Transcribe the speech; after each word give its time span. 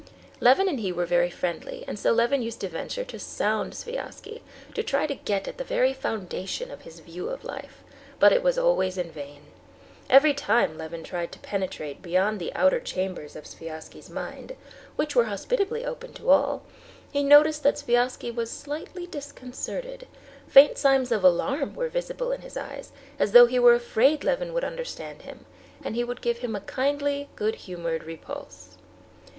Levin 0.39 0.67
and 0.67 0.79
he 0.79 0.91
were 0.91 1.05
very 1.05 1.29
friendly, 1.29 1.85
and 1.87 1.99
so 1.99 2.11
Levin 2.11 2.41
used 2.41 2.59
to 2.61 2.67
venture 2.67 3.03
to 3.03 3.19
sound 3.19 3.73
Sviazhsky, 3.75 4.41
to 4.73 4.81
try 4.81 5.05
to 5.05 5.13
get 5.13 5.47
at 5.47 5.59
the 5.59 5.63
very 5.63 5.93
foundation 5.93 6.71
of 6.71 6.81
his 6.81 7.01
view 7.01 7.29
of 7.29 7.43
life; 7.43 7.83
but 8.19 8.31
it 8.33 8.41
was 8.41 8.57
always 8.57 8.97
in 8.97 9.11
vain. 9.11 9.43
Every 10.09 10.33
time 10.33 10.75
Levin 10.75 11.03
tried 11.03 11.31
to 11.33 11.39
penetrate 11.41 12.01
beyond 12.01 12.39
the 12.39 12.51
outer 12.55 12.79
chambers 12.79 13.35
of 13.35 13.43
Sviazhsky's 13.45 14.09
mind, 14.09 14.53
which 14.95 15.15
were 15.15 15.25
hospitably 15.25 15.85
open 15.85 16.13
to 16.13 16.31
all, 16.31 16.63
he 17.11 17.21
noticed 17.23 17.61
that 17.61 17.75
Sviazhsky 17.77 18.31
was 18.33 18.49
slightly 18.49 19.05
disconcerted; 19.05 20.07
faint 20.47 20.79
signs 20.79 21.11
of 21.11 21.23
alarm 21.23 21.75
were 21.75 21.89
visible 21.89 22.31
in 22.31 22.41
his 22.41 22.57
eyes, 22.57 22.91
as 23.19 23.33
though 23.33 23.45
he 23.45 23.59
were 23.59 23.75
afraid 23.75 24.23
Levin 24.23 24.51
would 24.51 24.63
understand 24.65 25.21
him, 25.21 25.45
and 25.83 25.93
he 25.95 26.03
would 26.03 26.21
give 26.21 26.39
him 26.39 26.55
a 26.55 26.61
kindly, 26.61 27.29
good 27.35 27.53
humored 27.53 28.03
repulse. 28.03 28.77